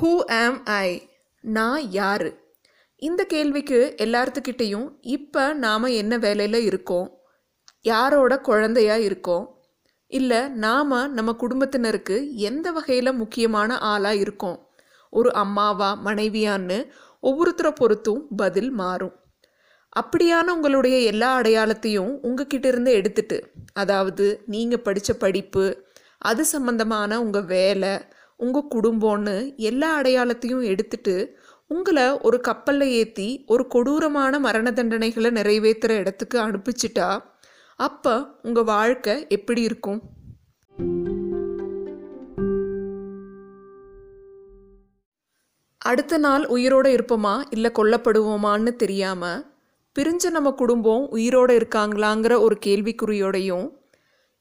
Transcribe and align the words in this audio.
Who 0.00 0.24
ஆம் 0.24 0.64
ஐ 0.64 1.08
நான் 1.40 1.90
யார்? 1.90 2.32
இந்த 3.02 3.24
கேள்விக்கு 3.24 3.94
எல்லாத்துக்கிட்டேயும் 3.98 4.88
இப்போ 5.00 5.52
நாம் 5.52 5.82
என்ன 5.82 6.18
வேலையில் 6.18 6.64
இருக்கோம்? 6.64 7.08
யாரோட 7.80 8.40
குழந்தையாக 8.40 9.00
இருக்கோம்? 9.00 9.46
இல்லை 10.06 10.48
நாம் 10.48 11.12
நம்ம 11.12 11.32
குடும்பத்தினருக்கு 11.32 12.34
எந்த 12.34 12.70
வகையில் 12.70 13.12
முக்கியமான 13.12 13.78
ஆளாக 13.78 14.14
இருக்கோம்? 14.14 14.70
ஒரு 15.10 15.32
அம்மாவா 15.32 16.00
மனைவியான்னு 16.04 16.78
ஒவ்வொருத்தரை 17.22 17.70
பொறுத்தும் 17.70 18.22
பதில் 18.36 18.70
மாறும். 18.70 19.14
அப்படியான 20.00 20.46
உங்களுடைய 20.46 20.98
எல்லா 20.98 21.40
அடையாளத்தையும் 21.40 22.18
உங்ககிட்ட 22.22 22.68
இருந்து 22.68 22.92
எடுத்துட்டு 22.92 23.52
அதாவது 23.72 24.42
நீங்கள் 24.46 24.80
படித்த 24.80 25.12
படிப்பு 25.14 25.86
அது 26.18 26.44
சம்பந்தமான 26.44 27.20
உங்கள் 27.20 27.44
வேலை 27.44 28.00
உங்கள் 28.38 28.68
குடும்பம்னு 28.74 29.56
எல்லா 29.56 30.00
அடையாளத்தையும் 30.00 30.64
எடுத்துட்டு 30.64 31.38
உங்களை 31.66 32.20
ஒரு 32.20 32.40
கப்பலில் 32.40 32.90
ஏற்றி 32.90 33.44
ஒரு 33.46 33.66
கொடூரமான 33.66 34.38
மரண 34.38 34.70
தண்டனைகளை 34.70 35.30
நிறைவேற்றுற 35.30 35.90
இடத்துக்கு 35.90 36.38
அனுப்பிச்சிட்டா 36.40 37.22
அப்போ 37.76 38.26
உங்கள் 38.42 38.64
வாழ்க்கை 38.64 39.26
எப்படி 39.28 39.62
இருக்கும்? 39.62 40.00
அடுத்த 45.78 46.18
நாள் 46.18 46.46
உயிரோடு 46.46 46.90
இருப்போமா? 46.96 47.42
இல்லை 47.50 47.70
கொல்லப்படுவோமான்னு 47.74 48.76
தெரியாமல் 48.76 49.44
பிரிஞ்ச 49.98 50.30
நம்ம 50.30 50.50
குடும்பம் 50.50 51.08
உயிரோடு 51.08 51.58
இருக்காங்களாங்கிற 51.58 52.40
ஒரு 52.40 52.58
கேள்விக்குறியோடையும் 52.66 53.77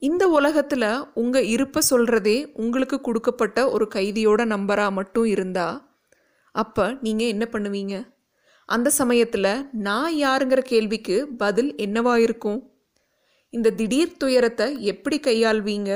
இந்த 0.01 0.23
உலகத்தில் 0.29 0.89
உங்கள் 1.13 1.47
இருப்பை 1.53 1.81
சொல்கிறதே 1.89 2.35
உங்களுக்கு 2.55 2.97
கொடுக்கப்பட்ட 3.01 3.59
ஒரு 3.69 3.85
கைதியோட 3.95 4.41
நம்பராக 4.45 4.91
மட்டும் 4.91 5.25
இருந்தால் 5.25 5.77
அப்போ 6.55 6.85
நீங்கள் 7.01 7.31
என்ன 7.33 7.45
பண்ணுவீங்க? 7.53 7.95
அந்த 8.69 8.89
சமயத்தில் 8.99 9.49
நான் 9.87 10.13
யாருங்கிற 10.17 10.61
கேள்விக்கு 10.71 11.15
பதில் 11.37 11.71
என்னவா 11.75 12.15
இருக்கும்? 12.17 12.59
இந்த 13.53 13.67
திடீர் 13.71 14.17
துயரத்தை 14.17 14.67
எப்படி 14.83 15.17
கையாள்வீங்க? 15.19 15.91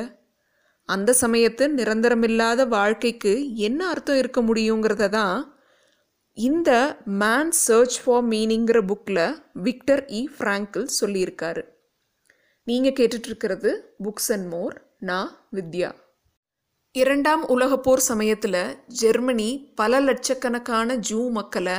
அந்த 0.89 1.15
சமயத்து 1.23 1.65
நிரந்தரமில்லாத 1.79 2.61
வாழ்க்கைக்கு 2.67 3.33
என்ன 3.67 3.81
அர்த்தம் 3.87 4.19
இருக்க 4.21 4.41
முடியுங்கிறத 4.41 5.09
தான் 5.09 5.37
இந்த 6.37 6.71
மேன் 7.21 7.53
சர்ச் 7.65 7.99
ஃபார் 8.03 8.25
மீனிங்கிற 8.33 8.79
புக்கில் 8.89 9.23
விக்டர் 9.67 10.03
இ 10.09 10.21
ஃப்ராங்கிள் 10.35 10.87
சொல்லியிருக்காரு. 10.99 11.63
நீங்கள் 12.63 12.91
கேட்டுட்ருக்கிறது 12.91 13.69
புக்ஸ் 14.03 14.31
அண்ட் 14.31 14.47
மோர் 14.47 14.81
நான் 14.99 15.29
வித்யா. 15.53 15.91
இரண்டாம் 16.91 17.47
உலகப்போர் 17.47 18.03
சமயத்தில் 18.09 18.83
ஜெர்மனி 18.87 19.71
பல 19.75 19.99
லட்சக்கணக்கான 19.99 20.95
ஜூ 20.95 21.29
மக்களை 21.29 21.77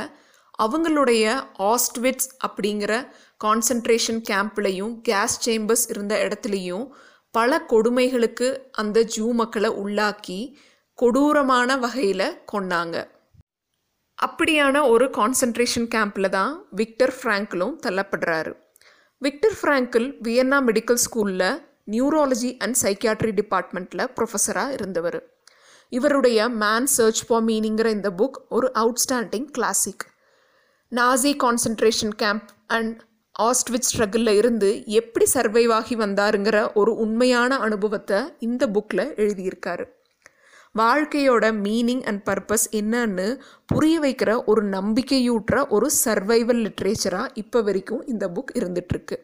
அவங்களுடைய 0.62 1.44
ஆஸ்ட்விட்ஸ் 1.58 2.28
அப்படிங்கிற 2.46 3.06
கான்சன்ட்ரேஷன் 3.44 4.20
கேம்ப்லையும் 4.30 5.00
கேஸ் 5.00 5.50
சேம்பர்ஸ் 5.50 5.86
இருந்த 5.88 6.28
இடத்துலையும் 6.28 6.88
பல 7.30 7.62
கொடுமைகளுக்கு 7.68 8.58
அந்த 8.72 9.06
ஜூ 9.16 9.32
மக்களை 9.32 9.70
உள்ளாக்கி 9.70 10.54
கொடூரமான 10.94 11.76
வகையில் 11.76 12.26
கொண்டாங்க 12.52 13.06
அப்படியான 14.18 14.88
ஒரு 14.88 15.04
கான்சன்ட்ரேஷன் 15.04 15.88
கேம்பில் 15.94 16.28
தான் 16.28 16.66
விக்டர் 16.70 17.14
ஃப்ராங்கிலும் 17.22 17.78
தள்ளப்படுறாரு. 17.86 18.52
விக்டர் 19.22 19.56
ஃப்ராங்கிள் 19.62 20.06
வியன்னா 20.22 20.58
மெடிக்கல் 20.68 21.00
ஸ்கூலில் 21.04 21.62
நியூராலஜி 21.90 22.56
அண்ட் 22.58 22.76
சைக்கியாட்ரி 22.82 23.30
டிபார்ட்மெண்ட்டில் 23.40 24.10
ப்ரொஃபஸராக 24.16 24.70
இருந்தவர். 24.70 25.18
இவருடைய 25.88 26.48
மேன் 26.48 26.86
சர்ச் 26.86 27.26
ஃபார் 27.26 27.44
மீனிங்கிற 27.44 27.90
இந்த 27.90 28.10
புக் 28.10 28.38
ஒரு 28.48 28.72
outstanding 28.74 29.44
classic 29.44 30.04
Nazi 30.90 31.32
concentration 31.44 32.14
camp 32.16 32.48
and 32.66 33.02
Auschwitz 33.42 33.88
ஸ்ட்ரகிளில் 33.92 34.36
இருந்து 34.36 34.86
எப்படி 34.86 35.26
சர்வைவ் 35.34 35.72
ஆகி 35.72 35.96
வந்தாருங்கிற 35.96 36.72
ஒரு 36.74 36.94
உண்மையான 36.94 37.58
அனுபவத்தை 37.58 38.20
இந்த 38.38 38.66
புக்கில் 38.66 39.12
எழுதியிருக்காரு. 39.22 39.86
வாழ்க்கையோட 40.78 41.46
மீனிங் 41.62 42.02
அண்ட் 42.02 42.22
பர்பஸ் 42.24 42.64
என்னன்னு 42.70 43.40
புரிய 43.66 44.00
வைக்கிற 44.00 44.44
ஒரு 44.44 44.62
நம்பிக்கையூட்டுற 44.68 45.68
ஒரு 45.68 45.90
சர்வைவல் 46.04 46.62
லிட்ரேச்சராக 46.62 47.28
இப்போ 47.34 47.62
வரைக்கும் 47.62 48.06
இந்த 48.06 48.28
புக் 48.28 48.52
இருந்துகிட்ருக்கு 48.54 49.16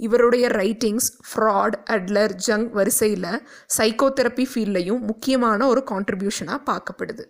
இவருடைய 0.00 0.48
ரைட்டிங்ஸ் 0.48 1.08
ஃப்ராட் 1.28 1.76
அட்லர் 1.90 2.34
ஜங் 2.46 2.68
வரிசையில் 2.70 3.42
சைக்கோதெரப்பி 3.78 4.46
ஃபீல்ட்லையும் 4.54 4.98
முக்கியமான 4.98 5.66
ஒரு 5.66 5.82
கான்ட்ரிபியூஷனாக 5.90 6.60
பார்க்கப்படுது. 6.66 7.24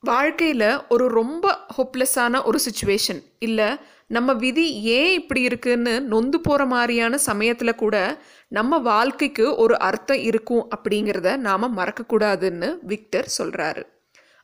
வாழ்க்கையில் 0.00 0.86
ஒரு 0.88 1.08
ரொம்ப 1.08 1.58
ஹோப்லெஸ்ஸான 1.76 2.44
ஒரு 2.44 2.58
சுச்சுவேஷன் 2.58 3.22
இல்லை 3.38 3.76
நம்ம 4.10 4.32
விதி 4.34 4.82
ஏன் 4.82 5.12
இப்படி 5.12 5.40
இருக்குன்னு 5.40 6.00
நொந்து 6.00 6.40
போகிற 6.40 6.66
மாதிரியான 6.66 7.18
சமயத்தில் 7.18 7.74
கூட 7.74 8.22
நம்ம 8.48 8.78
வாழ்க்கைக்கு 8.78 9.56
ஒரு 9.56 9.78
அர்த்தம் 9.78 10.18
இருக்கும் 10.18 10.68
அப்படிங்கிறத 10.76 11.36
நாம் 11.36 11.76
மறக்கக்கூடாதுன்னு 11.76 12.78
விக்டர் 12.82 13.28
சொல்கிறாரு 13.38 13.82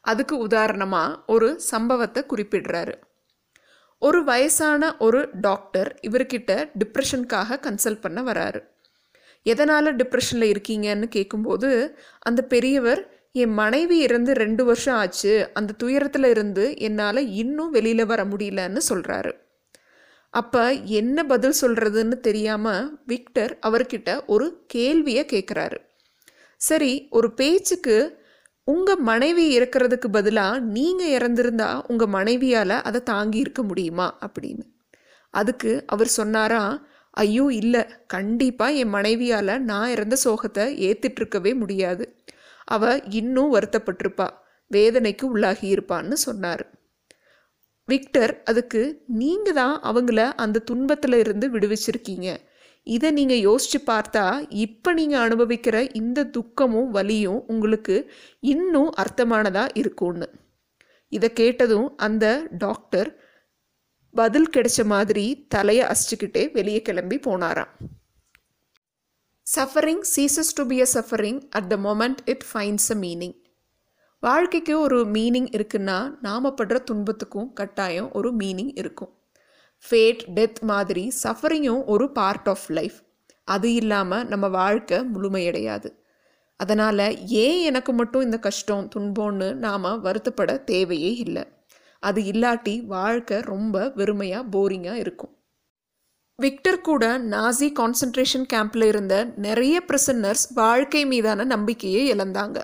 அதுக்கு 0.05 0.39
உதாரணமாக 0.39 1.19
ஒரு 1.27 1.49
சம்பவத்தை 1.61 2.25
குறிப்பிடுறாரு. 2.29 2.95
ஒரு 3.99 4.25
வயசான 4.25 4.97
ஒரு 4.97 5.29
டாக்டர் 5.41 5.99
இவர்கிட்ட 6.03 6.51
டிப்ரெஷனுக்காக 6.79 7.59
கன்சல்ட் 7.67 8.01
பண்ண 8.01 8.23
வராரு. 8.23 8.61
எதனால் 9.43 9.97
டிப்ரெஷனில் 9.97 10.53
இருக்கீங்கன்னு 10.55 11.09
கேட்கும்போது 11.09 11.71
அந்த 12.19 12.43
பெரியவர் 12.43 13.03
என் 13.33 13.55
மனைவி 13.55 13.99
இருந்து 13.99 14.33
ரெண்டு 14.33 14.65
வருஷம் 14.65 14.95
ஆச்சு. 14.95 15.51
அந்த 15.55 15.73
துயரத்தில் 15.73 16.25
இருந்து 16.25 16.79
என்னால் 16.79 17.23
இன்னும் 17.43 17.71
வெளியில் 17.71 18.07
வர 18.07 18.25
முடியலன்னு 18.25 18.83
சொல்கிறாரு 18.89 19.33
அப்போ 20.39 20.63
என்ன 21.01 21.25
பதில் 21.25 21.59
சொல்கிறதுன்னு 21.61 22.17
தெரியாமல் 22.21 22.87
விக்டர் 23.07 23.53
அவர்கிட்ட 23.67 24.11
ஒரு 24.27 24.47
கேள்வியை 24.67 25.25
கேட்குறாரு 25.33 25.79
சரி 26.61 26.93
ஒரு 27.11 27.29
பேச்சுக்கு 27.33 27.97
உங்கள் 28.69 29.03
மனைவி 29.09 29.45
இறக்கிறதுக்கு 29.59 30.09
பதிலாக 30.11 30.63
நீங்கள் 30.77 31.13
இறந்துருந்தா 31.17 31.69
உங்கள் 31.87 32.13
மனைவியால் 32.15 32.77
அதை 32.83 33.01
தாங்கி 33.03 33.39
இருக்க 33.39 33.63
முடியுமா 33.63 34.07
அப்படின்னு. 34.27 34.65
அதுக்கு 35.35 35.73
அவர் 35.87 36.11
சொன்னாரா 36.19 36.63
ஐயோ 37.17 37.45
இல்லை. 37.61 37.83
கண்டிப்பாக 38.07 38.79
என் 38.83 38.89
மனைவியால் 38.89 39.53
நான் 39.63 39.93
இறந்த 39.95 40.17
சோகத்தை 40.25 40.65
ஏற்றுட்ருக்கவே 40.89 41.53
முடியாது. 41.55 42.05
அவ 42.69 42.83
இன்னும் 43.11 43.55
வருத்தப்பட்டிருப்பா. 43.55 44.29
வேதனைக்கு 44.71 45.25
உள்ளாகி 45.35 45.67
இருப்பான்னு 45.75 46.19
சொன்னார். 46.27 46.65
விக்டர் 47.89 48.33
அதுக்கு 48.51 48.83
நீங்கள் 49.21 49.57
தான் 49.59 49.75
அவங்கள 49.89 50.21
அந்த 50.45 50.63
துன்பத்தில் 50.71 51.17
இருந்து 51.23 51.47
விடுவிச்சிருக்கீங்க. 51.55 52.29
இதை 52.87 53.09
நீங்கள் 53.19 53.45
யோசித்து 53.49 53.79
பார்த்தா 53.93 54.25
இப்போ 54.65 54.91
நீங்கள் 54.99 55.23
அனுபவிக்கிற 55.27 55.77
இந்த 56.01 56.25
துக்கமும் 56.37 56.91
வலியும் 56.97 57.41
உங்களுக்கு 57.53 57.97
இன்னும் 58.55 58.91
அர்த்தமானதாக 59.03 59.77
இருக்கும்னு. 59.81 60.29
இதை 61.13 61.29
கேட்டதும் 61.41 61.89
அந்த 62.07 62.27
டாக்டர் 62.65 63.11
பதில் 64.15 64.51
கிடைச்ச 64.55 64.81
மாதிரி 64.95 65.25
தலையை 65.55 65.85
அசிச்சுக்கிட்டே 65.93 66.43
வெளியே 66.59 66.83
கிளம்பி 66.89 67.17
போனாராம். 67.27 67.73
Suffering 69.47 70.05
ceases 70.15 70.55
to 70.59 70.63
be 70.71 70.79
a 70.85 70.89
suffering 70.95 71.41
at 71.59 71.69
the 71.73 71.77
moment 71.89 72.23
it 72.33 72.47
finds 72.51 72.89
a 72.95 72.99
meaning 73.05 73.37
வாழ்க்கைக்கு 74.23 74.81
ஒரு 74.81 75.05
மீனிங் 75.05 75.51
இருக்குன்னா 75.57 76.19
நாம் 76.23 76.57
படுற 76.57 76.77
துன்பத்துக்கும் 76.85 77.53
கட்டாயம் 77.53 78.13
ஒரு 78.13 78.37
மீனிங் 78.37 78.73
இருக்கும். 78.75 79.13
ஃபேட் 79.89 80.23
டெத் 80.35 80.61
மாதிரி 80.61 81.13
சஃபரிங்கும் 81.23 81.85
ஒரு 81.85 82.13
பார்ட் 82.13 82.49
ஆஃப் 82.49 82.67
லைஃப் 82.69 83.05
அது 83.45 83.75
இல்லாமல் 83.75 84.27
நம்ம 84.27 84.49
வாழ்க்கை 84.49 84.99
முழுமையடையாது. 84.99 85.91
அதனால் 86.57 87.27
ஏன் 87.27 87.61
எனக்கு 87.63 87.93
மட்டும் 87.93 88.23
இந்த 88.23 88.39
கஷ்டம் 88.39 88.89
துன்பம்னு 88.97 89.55
நாம் 89.55 89.85
வருத்தப்பட 89.85 90.65
தேவையே 90.65 91.15
இல்லை. 91.15 91.45
அது 92.01 92.21
இல்லாட்டி 92.23 92.87
வாழ்க்கை 92.87 93.41
ரொம்ப 93.41 93.93
வெறுமையாக 93.97 94.45
போரிங்காக 94.51 94.95
இருக்கும். 94.95 95.33
விக்டர் 96.37 96.81
கூட 96.81 97.19
நாசி 97.19 97.69
கான்சன்ட்ரேஷன் 97.73 98.47
கேம்பில் 98.53 98.85
இருந்த 98.85 99.33
நிறைய 99.37 99.83
பிரிசனர்ஸ் 99.87 100.47
வாழ்க்கை 100.55 101.07
மீதான 101.07 101.45
நம்பிக்கையை 101.45 102.13
இழந்தாங்க. 102.13 102.59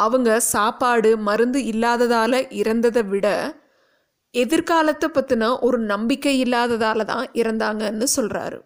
அவங்க 0.00 0.30
சாப்பாடு 0.48 1.10
மருந்து 1.22 1.60
இல்லாததால் 1.64 2.40
இறந்ததை 2.52 3.02
விட 3.08 3.26
எதிர்காலத்தை 4.34 5.08
பற்றின 5.10 5.44
ஒரு 5.60 5.78
நம்பிக்கை 5.84 6.34
இல்லாததால் 6.38 7.04
தான் 7.04 7.26
இறந்தாங்கன்னு 7.34 8.06
சொல்கிறாரு 8.16 8.58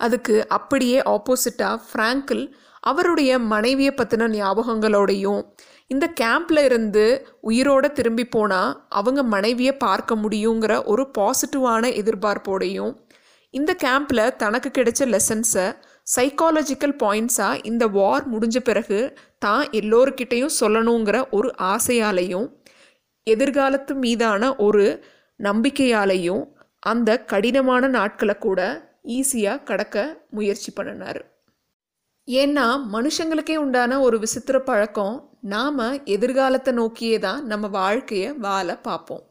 அதுக்கு 0.00 0.34
அப்படியே 0.50 0.98
ஆப்போசிட்டாக 1.08 1.82
ஃப்ராங்கிள் 1.86 2.42
அவருடைய 2.82 3.32
மனைவியை 3.46 3.92
பற்றின 3.94 4.28
ஞாபகங்களோடையும் 4.32 5.40
இந்த 5.86 6.06
கேம்பில் 6.20 6.62
இருந்து 6.64 7.04
உயிரோடு 7.40 7.88
திரும்பி 7.92 8.24
போனால் 8.26 8.70
அவங்க 8.90 9.20
மனைவியை 9.28 9.74
பார்க்க 9.78 10.14
முடியுங்கிற 10.16 10.72
ஒரு 10.84 11.02
பாசிட்டிவான 11.18 11.90
எதிர்பார்ப்போடையும் 11.96 12.92
இந்த 13.54 13.72
கேம்பில் 13.84 14.24
தனக்கு 14.36 14.68
கிடைச்ச 14.70 15.02
லெசன்ஸை 15.08 15.66
சைக்காலஜிக்கல் 16.14 16.96
பாயிண்ட்ஸாக 17.02 17.64
இந்த 17.64 17.86
வார் 17.86 18.32
முடிஞ்ச 18.32 18.58
பிறகு 18.58 19.18
தான் 19.38 19.68
எல்லோருக்கிட்டேயும் 19.70 20.56
சொல்லணுங்கிற 20.60 21.30
ஒரு 21.30 21.54
ஆசையாலையும் 21.58 22.52
எதிர்காலத்து 23.30 23.94
மீதான 23.94 24.56
ஒரு 24.56 25.04
நம்பிக்கையாலையும் 25.42 26.44
அந்த 26.78 27.24
கடினமான 27.24 27.88
நாட்களை 27.88 28.38
கூட 28.38 28.60
ஈஸியாக 29.06 29.62
கடக்க 29.62 30.24
முயற்சி 30.30 30.72
பண்ணினார். 30.72 31.34
ஏன்னா 32.28 32.80
மனுஷங்களுக்கே 32.92 33.56
உண்டான 33.56 34.00
ஒரு 34.00 34.18
விசித்திர 34.18 34.58
பழக்கம் 34.60 35.30
நாம் 35.40 36.04
எதிர்காலத்தை 36.04 36.74
நோக்கியே 36.74 37.18
தான் 37.18 37.46
நம்ம 37.46 37.66
வாழ்க்கையை 37.68 38.32
வாழ 38.32 38.76
பார்ப்போம் 38.76 39.25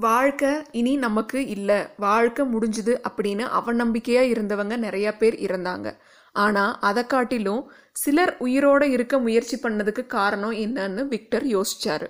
வாழ்க்கை 0.00 0.50
இனி 0.72 0.92
நமக்கு 0.96 1.38
இல்லை. 1.46 1.78
வாழ்க்கை 1.96 2.44
முடிஞ்சுது 2.52 2.92
அப்படின்னு 3.08 3.44
அவநம்பிக்கையாக 3.58 4.32
இருந்தவங்க 4.34 4.76
நிறைய 4.76 5.08
பேர் 5.16 5.36
இருந்தாங்க. 5.46 5.88
ஆனால் 6.34 6.74
அதை 6.80 7.02
காட்டிலும் 7.06 7.62
சிலர் 7.92 8.32
உயிரோடு 8.38 8.86
இருக்க 8.90 9.14
முயற்சி 9.18 9.56
பண்ணதுக்கு 9.62 10.02
காரணம் 10.06 10.56
என்னன்னு 10.64 11.04
விக்டர் 11.08 11.46
யோசிச்சாரு. 11.46 12.08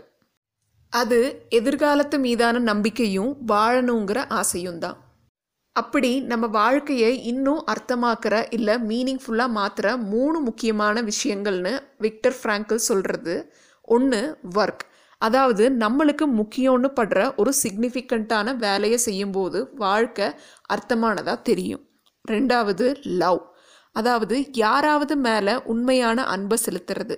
அது 0.93 1.21
எதிர்காலத்து 1.51 2.19
மீதான 2.19 2.59
நம்பிக்கையும் 2.71 3.33
வாழணுங்கிற 3.49 4.19
ஆசையும் 4.41 4.79
தான். 4.79 4.99
அப்படி 5.77 6.13
நம்ம 6.31 6.47
வாழ்க்கையை 6.47 7.13
இன்னும் 7.25 7.65
அர்த்தமாக்குற 7.73 8.37
இல்லை 8.51 8.75
மீனிங்ஃபுல்லாக 8.89 9.57
மாற்றுற 9.59 9.89
மூணு 10.13 10.39
முக்கியமான 10.41 11.03
விஷயங்கள்னு 11.03 11.75
விக்டர் 11.99 12.39
ஃப்ராங்கிள் 12.39 12.87
சொல்கிறது 12.89 13.35
ஒன்று 13.89 14.23
ஒர்க் 14.55 14.85
அதாவது 15.21 15.65
நம்மளுக்கு 15.83 16.27
முக்கியம்னு 16.39 16.89
படுற 17.01 17.21
ஒரு 17.37 17.53
சிக்னிஃபிகண்ட்டான 17.63 18.55
வேலையை 18.57 18.99
செய்யும்போது 18.99 19.59
வாழ்க்கை 19.75 20.29
அர்த்தமானதாக 20.75 21.39
தெரியும். 21.43 21.83
ரெண்டாவது 22.25 22.87
லவ் 23.23 23.43
அதாவது 23.97 24.37
யாராவது 24.65 25.15
மேலே 25.27 25.55
உண்மையான 25.65 26.25
அன்பை 26.35 26.59
செலுத்துறது. 26.67 27.17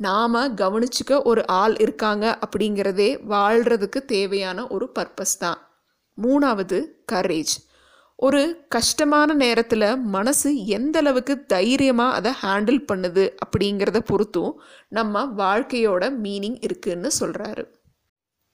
நாம் 0.00 0.38
கவனிச்சுக்க 0.60 1.12
ஒரு 1.22 1.42
ஆள் 1.60 1.74
இருக்காங்க 1.76 2.24
அப்படிங்கிறதே 2.44 3.10
வாழ்கிறதுக்கு 3.34 4.00
தேவையான 4.14 4.66
ஒரு 4.66 4.86
பர்பஸ் 4.98 5.36
தான். 5.38 5.60
மூணாவது 6.18 6.78
கரேஜ் 7.12 7.54
ஒரு 8.22 8.40
கஷ்டமான 8.68 9.34
நேரத்தில் 9.34 9.84
மனசு 9.98 10.66
எந்த 10.66 10.96
அளவுக்கு 10.98 11.34
தைரியமாக 11.46 12.16
அதை 12.18 12.30
ஹேண்டில் 12.42 12.80
பண்ணுது 12.90 13.24
அப்படிங்கிறத 13.44 14.00
பொறுத்தும் 14.10 14.52
நம்ம 14.88 15.24
வாழ்க்கையோட 15.40 16.10
மீனிங் 16.24 16.58
இருக்குன்னு 16.60 17.10
சொல்கிறாரு 17.20 17.64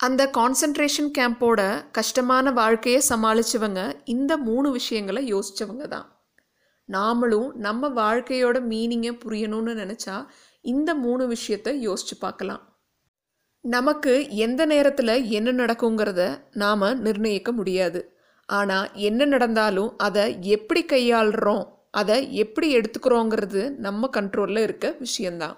அந்த 0.00 0.30
கான்சன்ட்ரேஷன் 0.38 1.10
கேம்போட 1.18 1.60
கஷ்டமான 1.90 2.50
வாழ்க்கையை 2.52 3.02
சமாளித்தவங்க 3.10 3.80
இந்த 4.04 4.32
மூணு 4.48 4.68
விஷயங்களை 4.70 5.22
யோசித்தவங்க 5.34 5.86
தான். 5.88 6.08
நாமளும் 6.88 7.48
நம்ம 7.56 7.88
வாழ்க்கையோட 8.02 8.58
மீனிங்கை 8.72 9.14
புரியணும்னு 9.24 9.74
நினச்சா 9.74 10.16
இந்த 10.64 10.90
மூணு 11.04 11.26
விஷயத்தை 11.26 11.80
யோசித்து 11.80 12.16
பார்க்கலாம் 12.16 12.62
நமக்கு 13.64 14.12
எந்த 14.46 14.62
நேரத்தில் 14.66 15.14
என்ன 15.38 15.52
நடக்குங்கிறத 15.52 16.22
நாம் 16.54 16.92
நிர்ணயிக்க 17.06 17.52
முடியாது. 17.52 18.00
ஆனால் 18.48 18.92
என்ன 18.94 19.24
நடந்தாலும் 19.24 19.94
அதை 19.96 20.40
எப்படி 20.42 20.84
கையாளுறோம் 20.88 21.64
அதை 21.90 22.32
எப்படி 22.32 22.78
எடுத்துக்கிறோங்கிறது 22.78 23.70
நம்ம 23.78 24.08
கண்ட்ரோலில் 24.12 24.58
இருக்க 24.58 24.94
விஷயந்தான் 24.98 25.56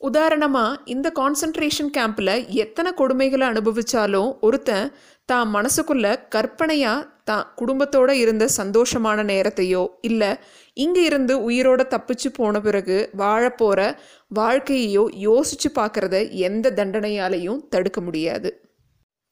உதாரணமாக 0.00 0.78
இந்த 0.84 1.12
கான்சன்ட்ரேஷன் 1.16 1.90
கேம்பில் 1.90 2.46
எத்தனை 2.54 2.92
கொடுமைகளை 2.96 3.46
அனுபவித்தாலும் 3.48 4.38
ஒருத்தன் 4.40 4.92
தான் 5.26 5.48
மனசுக்குள்ள 5.50 6.28
கற்பனையாக 6.28 7.06
தான் 7.24 7.46
குடும்பத்தோடு 7.54 8.18
இருந்த 8.18 8.48
சந்தோஷமான 8.48 9.22
நேரத்தையோ 9.22 9.86
இல்லை 10.00 10.36
இங்கே 10.72 11.04
இருந்து 11.04 11.44
உயிரோட 11.44 11.82
தப்பிச்சு 11.88 12.28
போன 12.28 12.60
பிறகு 12.60 13.10
வாழப்போகிற 13.18 13.96
வாழ்க்கையையோ 14.34 15.08
யோசித்து 15.12 15.70
பார்க்குறத 15.74 16.30
எந்த 16.30 16.70
தண்டனையாலையும் 16.70 17.68
தடுக்க 17.68 18.00
முடியாது. 18.00 18.65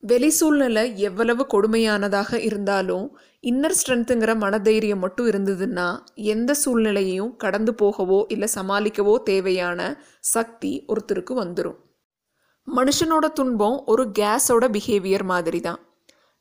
வெளி 0.06 0.28
சூழ்நிலை 0.28 0.98
எவ்வளவு 0.98 1.46
கொடுமையானதாக 1.52 2.40
இருந்தாலும் 2.40 3.16
இன்னர் 3.42 3.74
ஸ்ட்ரென்த்துங்கிற 3.74 4.36
மனதைரியம் 4.36 4.98
மட்டும் 4.98 5.28
இருந்ததுன்னா 5.28 5.98
எந்த 6.14 6.54
சூழ்நிலையையும் 6.64 7.36
கடந்து 7.36 7.72
போகவோ 7.72 8.24
இல்லை 8.28 8.48
சமாளிக்கவோ 8.54 9.22
தேவையான 9.22 10.02
சக்தி 10.20 10.84
ஒருத்தருக்கு 10.88 11.44
வந்துடும் 11.44 11.78
மனுஷனோட 12.76 13.32
துன்பம் 13.32 13.82
ஒரு 13.86 14.10
கேஸோட 14.18 14.68
பிஹேவியர் 14.72 15.24
மாதிரி 15.24 15.60
தான் 15.60 15.80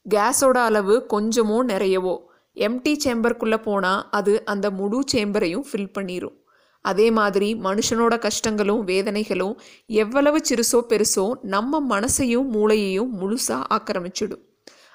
கேஸோட 0.10 0.54
அளவு 0.54 1.06
கொஞ்சமோ 1.14 1.64
நிறையவோ. 1.66 2.18
எம்டி 2.54 2.98
சேம்பருக்குள்ளே 3.06 3.58
போனால் 3.58 4.06
அது 4.10 4.46
அந்த 4.46 4.72
முழு 4.72 5.04
சேம்பரையும் 5.14 5.66
ஃபில் 5.72 5.94
பண்ணிடும் 5.94 6.43
அதே 6.92 7.08
மாதிரி 7.18 7.50
மனுஷனோட 7.68 8.14
கஷ்டங்களும் 8.26 8.82
வேதனைகளும் 8.92 9.56
எவ்வளவு 10.04 10.40
சிறுசோ 10.50 10.80
பெருசோ 10.92 11.26
நம்ம 11.54 11.82
மனசையும் 11.94 12.48
மூளையையும் 12.56 13.12
முழுசாக 13.20 13.70
ஆக்கிரமிச்சிடும். 13.76 14.44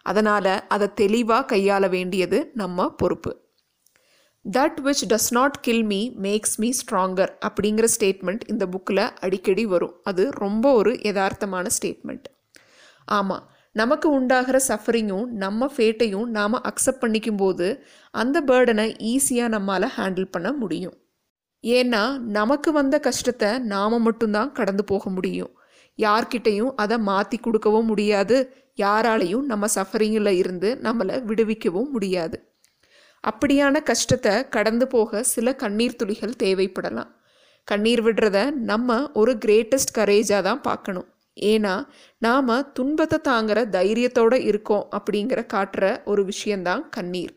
அதனால் 0.06 0.54
அதை 0.68 0.86
தெளிவாக 0.94 1.46
கையாள 1.52 1.84
வேண்டியது 1.88 2.38
நம்ம 2.54 2.88
பொறுப்பு. 3.00 3.32
That 4.44 4.78
which 4.84 5.04
does 5.10 5.30
not 5.30 5.56
kill 5.60 5.84
me 5.84 6.00
makes 6.26 6.56
me 6.56 6.68
stronger 6.80 7.32
அப்படிங்கிற 7.46 7.86
ஸ்டேட்மெண்ட் 7.94 8.44
இந்த 8.46 8.64
புக்கில் 8.72 9.04
அடிக்கடி 9.24 9.66
வரும். 9.66 9.94
அது 10.02 10.24
ரொம்ப 10.44 10.72
ஒரு 10.72 10.92
யதார்த்தமான 11.08 11.66
ஸ்டேட்மெண்ட் 11.78 12.28
ஆமாம் 13.08 13.44
நமக்கு 13.76 14.08
உண்டாகிற 14.10 14.56
சஃபரிங்கும் 14.68 15.26
நம்ம 15.42 15.68
ஃபேட்டையும் 15.74 16.28
நாம் 16.36 16.56
அக்செப்ட் 16.70 17.02
பண்ணிக்கும்போது 17.02 17.66
அந்த 18.14 18.36
பேர்டனை 18.46 18.86
ஈஸியாக 19.12 19.54
நம்மால் 19.56 19.86
ஹேண்டில் 19.96 20.32
பண்ண 20.34 20.50
முடியும். 20.62 20.96
ஏன்னா 21.64 22.18
நமக்கு 22.18 22.72
வந்த 22.72 22.98
கஷ்டத்தை 22.98 23.58
நாம் 23.58 24.02
மட்டும்தான் 24.02 24.52
கடந்து 24.52 24.84
போக 24.84 25.10
முடியும். 25.10 25.52
யார்கிட்டையும் 25.96 26.72
அதை 26.76 26.98
மாற்றி 26.98 27.38
கொடுக்கவும் 27.38 27.86
முடியாது. 27.86 28.54
யாராலையும் 28.76 29.42
நம்ம 29.42 29.66
சஃபரிங்கில் 29.74 30.32
இருந்து 30.32 30.78
நம்மளை 30.82 31.24
விடுவிக்கவும் 31.24 31.90
முடியாது. 31.90 32.42
அப்படியான 33.26 33.82
கஷ்டத்தை 33.82 34.48
கடந்து 34.48 34.86
போக 34.86 35.22
சில 35.22 35.54
கண்ணீர் 35.54 35.96
துளிகள் 35.96 36.34
தேவைப்படலாம். 36.42 37.10
கண்ணீர் 37.64 38.02
விடுறத 38.04 38.50
நம்ம 38.50 39.10
ஒரு 39.12 39.32
கிரேட்டஸ்ட் 39.44 39.96
கரேஜாக 39.98 40.42
தான் 40.42 40.60
பார்க்கணும். 40.60 41.08
ஏன்னா 41.36 41.74
நாம் 42.18 42.70
துன்பத்தை 42.72 43.18
தாங்குகிற 43.18 43.64
தைரியத்தோடு 43.64 44.34
இருக்கோம் 44.34 44.86
அப்படிங்கிற 44.98 45.40
காட்டுற 45.54 46.02
ஒரு 46.04 46.24
விஷயந்தான் 46.24 46.88
கண்ணீர். 46.88 47.34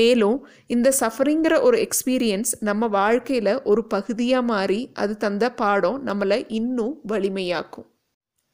மேலும் 0.00 0.36
இந்த 0.74 0.88
சஃபரிங்கிற 1.00 1.54
ஒரு 1.66 1.76
எக்ஸ்பீரியன்ஸ் 1.86 2.52
நம்ம 2.60 2.86
வாழ்க்கையில் 2.98 3.54
ஒரு 3.62 3.82
பகுதியாக 3.86 4.48
மாறி 4.50 4.80
அது 5.02 5.14
தந்த 5.16 5.44
பாடம் 5.62 5.98
நம்மளை 6.06 6.38
இன்னும் 6.58 6.94
வலிமையாக்கும். 7.12 7.86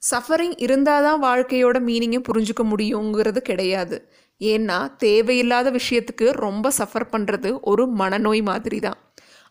சஃபரிங் 0.03 0.57
இருந்தால் 0.65 1.05
தான் 1.07 1.23
வாழ்க்கையோட 1.25 1.79
மீனிங்கை 1.89 2.21
புரிஞ்சுக்க 2.29 2.63
முடியுங்கிறது 2.73 3.41
கிடையாது. 3.51 3.99
ஏன்னா 4.41 4.79
தேவையில்லாத 5.05 5.69
விஷயத்துக்கு 5.71 6.27
ரொம்ப 6.47 6.67
சஃபர் 6.79 7.11
பண்ணுறது 7.15 7.51
ஒரு 7.71 7.85
மனநோய் 8.01 8.43
மாதிரி 8.51 8.79
தான் 8.87 8.99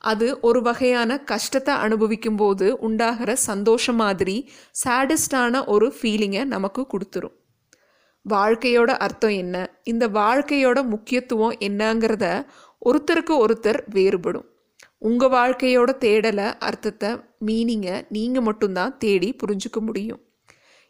அது 0.01 0.27
ஒரு 0.47 0.59
வகையான 0.61 1.11
கஷ்டத்தை 1.31 1.73
அனுபவிக்கும் 1.85 2.39
போது 2.41 2.67
உண்டாகிற 2.87 3.31
சந்தோஷம் 3.49 3.99
மாதிரி 4.03 4.37
சேடஸ்டான 4.83 5.63
ஒரு 5.73 5.87
ஃபீலிங்கை 5.97 6.43
நமக்கு 6.55 6.81
கொடுத்துரும். 6.93 7.35
வாழ்க்கையோட 8.25 8.91
அர்த்தம் 8.97 9.29
என்ன? 9.29 9.55
இந்த 9.83 10.07
வாழ்க்கையோட 10.07 10.83
முக்கியத்துவம் 10.83 11.55
என்னங்கிறத 11.59 12.25
ஒருத்தருக்கு 12.85 13.33
ஒருத்தர் 13.45 13.79
வேறுபடும். 13.93 14.47
உங்கள் 14.97 15.29
வாழ்க்கையோட 15.29 15.89
தேடலை 15.99 16.53
அர்த்தத்தை 16.59 17.09
மீனிங்கை 17.45 18.01
நீங்கள் 18.09 18.43
மட்டும்தான் 18.43 18.97
தேடி 18.97 19.35
புரிஞ்சுக்க 19.43 19.79
முடியும். 19.79 20.21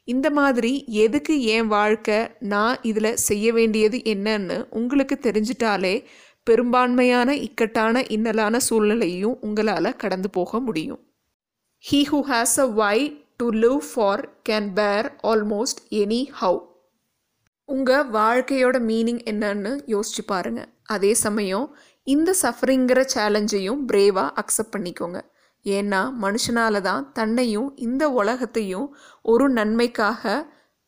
இந்த 0.04 0.30
மாதிரி 0.30 0.84
எதுக்கு 0.86 1.42
என் 1.44 1.68
வாழ்க்கை 1.68 2.28
நான் 2.40 2.78
இதில் 2.82 3.18
செய்ய 3.18 3.52
வேண்டியது 3.54 3.98
என்னன்னு 4.06 4.58
உங்களுக்கு 4.70 5.20
தெரிஞ்சிட்டாலே 5.22 6.06
பெரும்பான்மையான 6.44 7.30
இக்கட்டான 7.36 8.02
இன்னலான 8.02 8.58
சூழ்நிலையும் 8.58 9.38
உங்களால் 9.42 9.96
கடந்து 9.96 10.30
போக 10.30 10.60
முடியும். 10.60 11.02
He 11.92 12.00
who 12.12 12.20
has 12.32 12.58
a 12.60 12.68
why 12.68 12.98
to 13.38 13.52
live 13.52 13.84
for 13.94 14.24
can 14.50 14.70
bear 14.74 15.08
almost 15.24 15.82
any 15.90 16.22
how 16.42 16.60
உங்கள் 17.70 18.08
வாழ்க்கையோட 18.12 18.78
மீனிங் 18.90 19.20
என்னன்னு 19.32 19.72
யோசிச்சு 19.94 20.24
பாருங்கள் 20.26 20.70
அதே 20.86 21.12
சமயம் 21.26 21.66
இந்த 22.08 22.30
சஃபரிங்கிற 22.42 23.00
சேலஞ்சையும் 23.14 23.82
பிரேவாக 23.90 24.34
அக்செப்ட் 24.42 24.74
பண்ணிக்கோங்க. 24.76 25.20
ஏன்னா 25.66 26.00
மனுஷனால 26.24 26.82
தான் 26.82 27.04
தன்னையும் 27.12 27.70
இந்த 27.88 28.04
உலகத்தையும் 28.22 28.88
ஒரு 29.22 29.46
நன்மைக்காக 29.50 30.34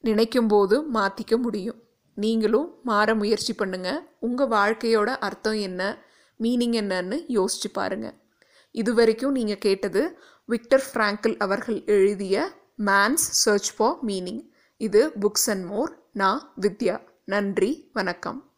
நினைக்கும்போது 0.03 0.75
மாற்றிக்க 0.97 1.33
முடியும். 1.37 1.79
நீங்களும் 2.17 2.67
மாற 2.83 3.15
முயற்சி 3.21 3.55
பண்ணுங்கள் 3.61 4.01
உங்கள் 4.19 4.51
வாழ்க்கையோட 4.57 5.09
அர்த்தம் 5.27 5.59
என்ன 5.67 5.81
மீனிங் 6.39 6.75
என்னன்னு 6.81 7.17
யோசிச்சு 7.37 7.71
பாருங்க. 7.79 8.07
இது 8.75 8.91
வரைக்கும் 8.93 9.37
நீங்கள் 9.37 9.63
கேட்டது 9.67 10.01
விக்டர் 10.49 10.85
ஃப்ராங்கிள் 10.89 11.35
அவர்கள் 11.45 11.79
எழுதிய 11.97 12.35
மேன்ஸ் 12.89 13.25
சர்ச் 13.43 13.71
ஃபார் 13.77 13.97
மீனிங் 14.09 14.43
இது 14.81 15.01
புக்ஸ் 15.23 15.49
அண்ட் 15.53 15.65
மோர் 15.71 15.91
நான் 16.11 16.53
வித்யா. 16.61 17.07
நன்றி 17.25 17.89
வணக்கம். 17.93 18.50